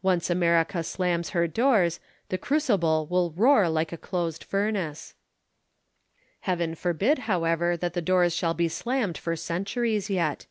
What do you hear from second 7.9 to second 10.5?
the doors shall be slammed for centuries yet.